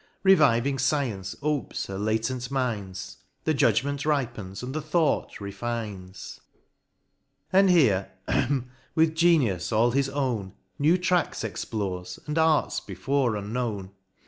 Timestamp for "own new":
10.09-10.97